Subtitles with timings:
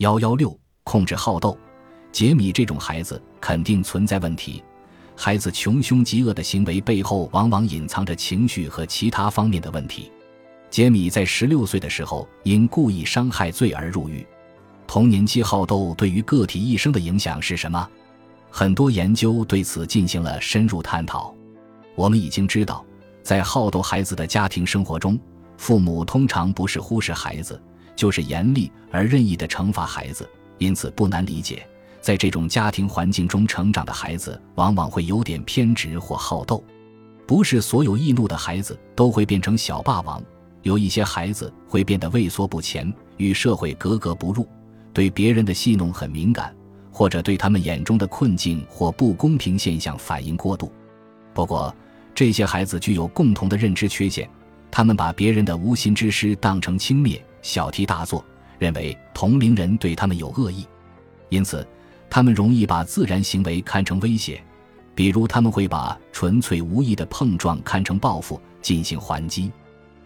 [0.00, 1.58] 幺幺六，控制好斗。
[2.10, 4.64] 杰米这种孩子肯定存在问题。
[5.14, 10.10] 孩子穷凶极恶的行为背后，往往隐藏着情绪和其他方面的问题。
[10.70, 14.26] 杰米在十六岁的时候因故意伤害罪而入狱。
[14.86, 17.86] 童年期好斗对于个体一生的影响是什么？
[18.48, 21.34] 很多研究对此进行了深入探讨。
[21.94, 22.82] 我们已经知道，
[23.22, 25.20] 在好斗孩子的家庭生活中，
[25.58, 27.60] 父母通常不是忽视孩子，
[28.00, 30.26] 就是严厉而任意的惩罚孩子。
[30.56, 31.68] 因此，不难理解，
[32.00, 36.64] 在这种家庭环境中成长的孩子，往往会有点偏执或好斗。
[37.26, 40.22] 不是所有易怒的孩子都会变成小霸王，
[40.62, 44.48] 有一些孩子会变得畏缩不前，与社会格格不入，
[44.94, 46.56] 对别人的戏弄很敏感。
[46.92, 50.72] 或者对他们眼中的困境或不公平现象反应过度。
[51.32, 51.74] 不过，
[52.12, 54.28] 这些孩子具有共同的认知缺陷，
[54.72, 58.24] 他们把别人的无心之失当成轻蔑，小题大做，
[58.58, 60.66] 认为同龄人对他们有恶意，
[61.28, 61.66] 因此，
[62.08, 64.42] 他们容易把自然行为看成威胁，
[64.94, 69.50] 比如他们会把纯粹无意的碰撞看成报复，进行还击。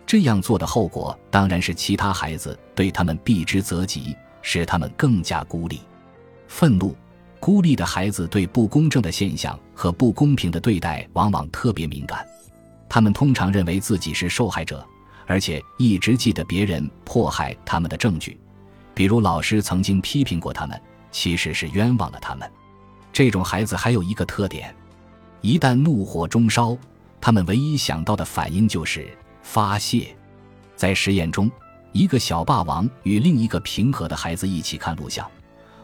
[0.07, 5.81] 这样做的后果当然是其他孩子对他们避之则吉，使他们更加孤立。
[6.47, 6.95] 愤怒、
[7.41, 12.25] 孤立的孩子对不公正的现象和不公平的对待往往特别敏感，
[12.89, 14.87] 他们通常认为自己是受害者，
[15.27, 18.39] 而且一直记得别人迫害他们的证据，
[18.95, 22.51] 比如老师曾经批评过他们，其实是冤枉了他们。
[23.13, 24.75] 这种孩子还有一个特点：
[25.41, 26.77] 一旦怒火中烧，
[27.21, 29.09] 他们唯一想到的反应就是
[29.43, 30.15] 发泄。
[30.77, 31.51] 在实验中，
[31.93, 35.27] 一个小霸王与另一个平和的孩子一起看录像。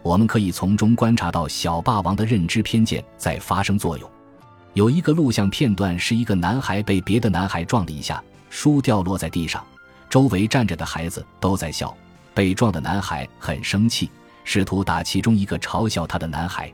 [0.02, 4.10] 我们可以从中观察到小霸王的认知偏见在发生作用。
[4.72, 9.64] 有一个录像片段是一个男孩被别的男孩撞了一下，书掉落在地上，
[10.10, 11.96] 周围站着的孩子都在笑。
[12.34, 14.10] 被撞的男孩很生气，
[14.44, 16.70] 试图打其中一个嘲笑他的男孩。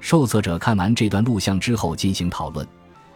[0.00, 2.66] 受测者看完这段录像之后进行讨论。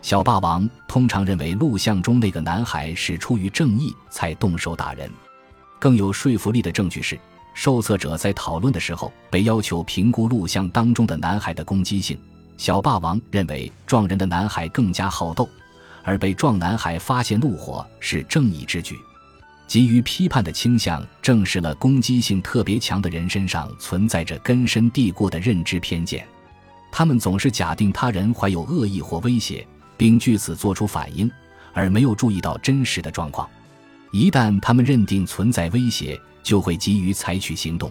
[0.03, 5.09] 小霸王通常认为录像中那个男孩是出于正义才动手打人。
[5.79, 7.19] 更有说服力的证据是。
[7.55, 12.19] 受测者在讨论的时候被要求评估录像当中的男孩的攻击性。
[12.57, 15.47] 小霸王认为撞人的男孩更加好斗，
[16.03, 18.99] 而被撞男孩发泄怒火是正义之举。
[19.67, 26.27] 急于批判的倾向证实了攻击性特别强的人身上存在着根深蒂固的认知偏见，
[26.91, 31.31] 他们总是假定他人怀有恶意或威胁，并据此做出反应，
[31.73, 33.49] 而没有注意到真实的状况。
[34.11, 37.91] 一旦他们认定存在威胁，就会急于采取行动，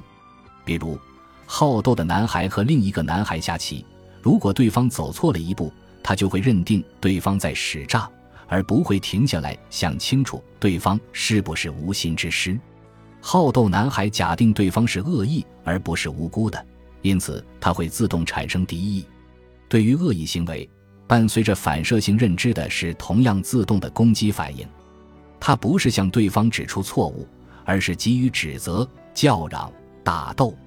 [0.64, 1.00] 比如
[1.48, 3.84] 好斗的男孩和另一个男孩下棋，
[4.22, 5.74] 如果对方走错了一步，
[6.04, 8.10] 他就会认定对方在使诈，
[8.48, 12.60] 而不会停下来想清楚对方是不是无心之失。
[13.20, 16.66] 好斗男孩假定对方是恶意而不是无辜的，
[17.02, 19.06] 因此他会自动产生敌意。
[19.70, 20.70] 对于恶意行为，
[21.08, 24.68] 伴随着反射性认知的是同样自动的攻击反应，
[25.40, 27.28] 他不是向对方指出错误。
[27.64, 29.72] 而是给予指责、叫嚷、
[30.04, 30.58] 打斗，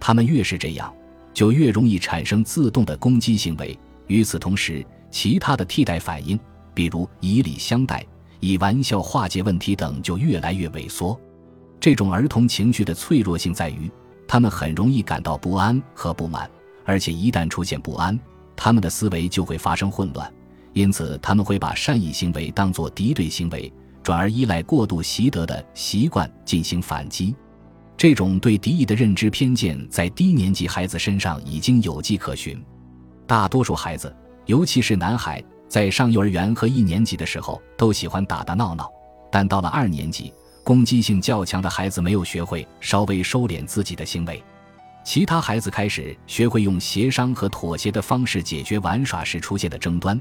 [0.00, 0.92] 他们越是这样，
[1.32, 3.78] 就越容易产生自动的攻击行为。
[4.12, 6.38] 与此同时，其他的替代反应，
[6.74, 8.04] 比如以礼相待、
[8.40, 11.18] 以玩笑化解问题等，就越来越萎缩。
[11.80, 13.90] 这种儿童情绪的脆弱性在于，
[14.28, 16.48] 他们很容易感到不安和不满，
[16.84, 18.20] 而且一旦出现不安，
[18.54, 20.30] 他们的思维就会发生混乱，
[20.74, 23.72] 因此他们会把善意行为当作敌对行为。
[24.02, 27.34] 转而依赖过度习得的习惯进行反击，
[27.96, 32.62] 这种对敌意的认知偏见在低年级孩子身上已经有迹可循。
[33.26, 34.14] 大多数孩子，
[34.46, 38.90] 尤其是男孩，在上幼儿园和一年级的时候都喜欢打打闹闹，
[39.30, 44.42] 但到了二年级，攻击性较强的孩子没有学会稍微收敛自己的行为，
[45.04, 50.20] 其他孩子开始学会用协商和妥协的方式解决玩耍时出现的争端。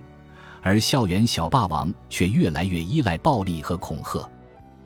[0.64, 4.30] 而校园小霸王却越来越依赖暴力和恐吓，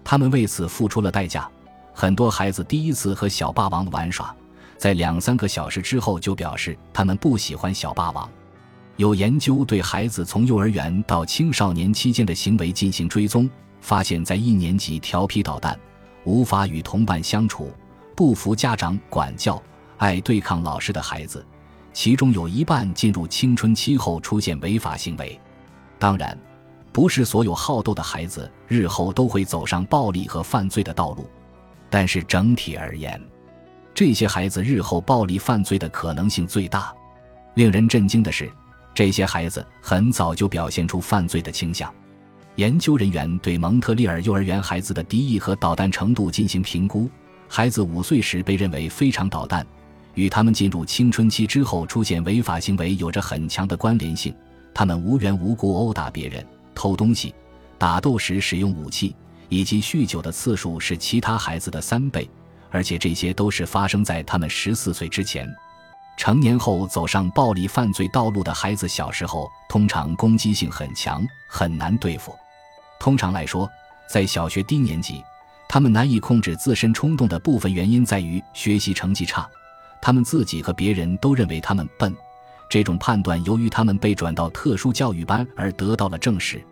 [0.05, 1.49] 他们为此付出了代价。
[1.93, 4.33] 很多孩子第一次和小霸王玩耍，
[4.77, 8.29] 在两三个小时之后就表示他们不喜欢小霸王。
[8.97, 13.49] 有研究对孩子从幼儿园到青少年期间的行为进行追踪，
[13.81, 15.77] 发现，在一年级调皮捣蛋、
[16.23, 17.73] 无法与同伴相处、
[18.15, 19.61] 不服家长管教、
[19.97, 21.45] 爱对抗老师的孩子，
[21.91, 25.37] 其中有一半进入青春期后出现违法行为。
[25.99, 26.37] 当然，
[26.93, 31.29] 不是所有好斗的孩子日后都会走上暴力和犯罪的道路，
[31.89, 33.21] 但是整体而言，
[33.95, 36.93] 这些孩子日后暴力犯罪的可能性最大。
[37.53, 38.51] 令人震惊的是，
[38.93, 41.91] 这些孩子很早就表现出犯罪的倾向。
[42.55, 47.09] 研究人员对蒙特利尔幼儿园孩子的敌意和捣蛋程度进行评估，
[47.47, 49.65] 孩子五岁时被认为非常捣蛋，
[50.13, 54.35] 与他们进入青春期之后出现违法行为有着很强的关联性。
[54.73, 57.33] 他们无缘无故殴打别人、偷东西、
[57.77, 59.15] 打斗时使用武器，
[59.47, 62.29] 以及酗酒的次数是其他孩子的三倍，
[62.69, 65.47] 而且这些都是发生在他们十四岁之前。
[66.17, 72.33] 成年后走上暴力犯罪道路的孩子，小时候通常攻击性很强，很难对付。
[72.99, 73.69] 通常来说，
[74.09, 75.21] 在小学低年级，
[75.67, 79.45] 他们难以控制自身冲动的部分原因在于学习成绩差，
[80.01, 82.15] 他们自己和别人都认为他们笨。
[82.69, 86.63] 这种判断由于他们被转到特殊教育班而得到了证实。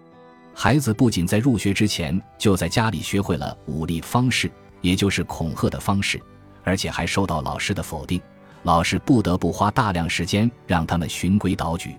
[0.54, 4.50] 孩子不仅在入学之前就在家里学会了武力方式，
[4.84, 6.22] 也就是恐吓的方式，
[6.64, 8.22] 而且还受到老师的否定。
[8.62, 11.98] 老师不得不花大量时间让他们循规蹈矩。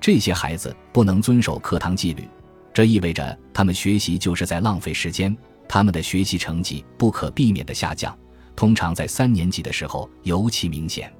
[0.00, 2.28] 这些孩子不能遵守课堂纪律，
[2.72, 5.36] 这意味着他们学习就是在浪费时间。
[5.68, 8.16] 他们的学习成绩不可避免的下降，
[8.56, 11.12] 通常在三年级的时候尤其明显。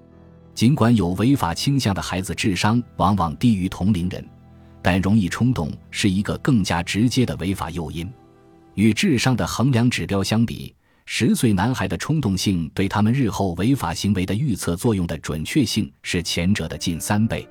[0.55, 4.27] 尽管有违法倾向的孩子智商往往低于同龄人，
[4.83, 8.11] 但容易冲动是一个更加直接的违法诱因。
[8.75, 10.75] 与智商的衡量指标相比。
[11.13, 17.47] 十岁男孩的冲动性对他们日后违法行为的预测作用的准确性是前者的近三倍。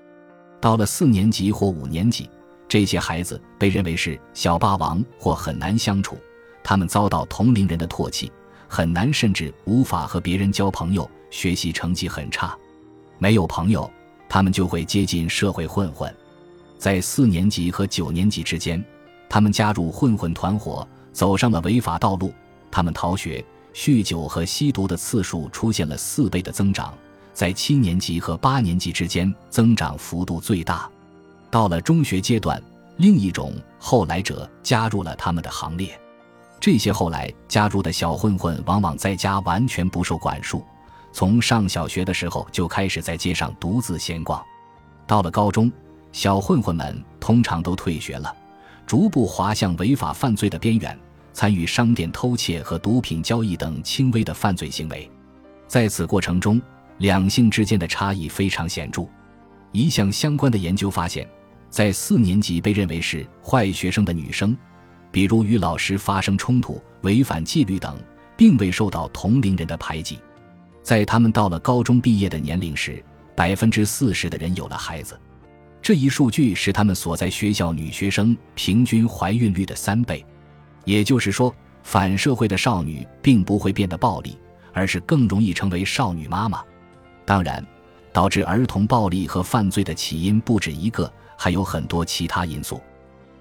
[0.61, 2.29] 到了四年级或五年级，
[2.69, 6.17] 这些孩子被认为是小霸王或很难相处，
[6.63, 8.31] 他们遭到同龄人的唾弃，
[8.65, 12.57] 很难甚至无法和别人交朋友，学习成绩很差。
[13.17, 13.91] 没有朋友，
[14.29, 16.11] 他们就会接近社会混混。
[16.77, 18.81] 在四年级和九年级之间，
[19.29, 22.33] 他们加入混混团伙，走上了违法道路。
[22.71, 23.43] 他们逃学、
[23.73, 26.93] 酗酒和吸毒的次数出现了四倍的增长，
[27.33, 30.89] 在七年级和八年级之间增长幅度最大。
[31.49, 32.61] 到了中学阶段，
[32.97, 35.99] 另一种后来者加入了他们的行列。
[36.59, 40.63] 这些后来加入的小混混往往在家完全不受管束，
[41.13, 44.43] 从上小学的时候就开始在街上独自闲逛。
[45.07, 45.71] 到了高中，
[46.11, 48.35] 小混混们通常都退学了，
[48.85, 50.99] 逐步滑向违法犯罪的边缘。
[51.39, 55.09] 参与商店偷窃和毒品交易等轻微的犯罪行为，
[55.69, 56.61] 在此过程中，
[56.97, 59.07] 两性之间的差异非常显著。
[59.71, 61.25] 一项相关的研究发现，
[61.69, 64.53] 在四年级被认为是坏学生的女生，
[65.13, 67.97] 比如与老师发生冲突、违反纪律等，
[68.35, 70.19] 并未受到同龄人的排挤。
[70.83, 73.01] 在他们到了高中毕业的年龄时，
[73.33, 75.17] 百分之四十的人有了孩子，
[75.81, 80.25] 这一数据是他们所在学校女学生平均怀孕率的三倍。
[80.89, 81.53] 也就是说，
[81.83, 84.35] 反社会的少女并不会变得暴力，
[84.73, 86.63] 而是更容易成为少女妈妈。
[87.25, 87.63] 当然，
[88.11, 92.81] 导致儿童暴力和犯罪的起因不止一个，还有很多其他因素，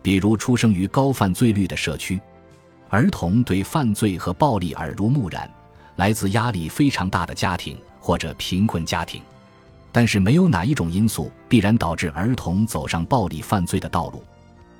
[0.02, 2.20] 比如出生于高犯罪率的社区，
[2.90, 5.50] 儿童对犯罪和暴力耳濡目染，
[5.96, 9.22] 来自压力非常大的家庭或者贫困家庭。
[9.90, 14.22] 但是，没有哪一种因素必然导致儿童走上暴力犯罪的道路。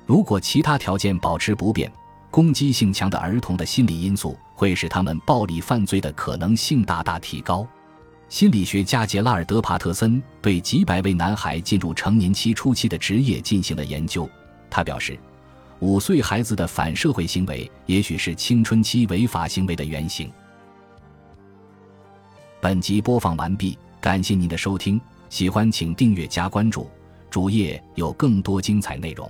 [0.05, 1.91] 如果其他条件保持不变，
[2.39, 7.67] 攻击性强的儿童的心理因素会使他们暴力犯罪的可能性大大提高。
[8.29, 14.25] 心理学家杰拉尔德·帕特森对几百位男孩进入成年期初期的职业进行了研究。
[14.69, 15.19] 他表示，
[15.79, 20.31] 五岁孩子的反社会行为也许是青春期违法行为的原型。
[22.61, 24.97] 本集播放完毕，感谢您的收听，
[25.29, 26.89] 喜欢请订阅加关注，
[27.29, 29.29] 主页有更多精彩内容。